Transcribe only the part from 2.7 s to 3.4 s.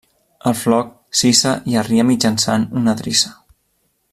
una drissa.